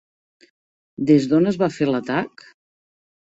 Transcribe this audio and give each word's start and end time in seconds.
Des 1.11 1.27
d'on 1.33 1.45
es 1.51 1.59
va 1.63 1.69
fer 1.75 1.89
l'atac? 1.91 2.47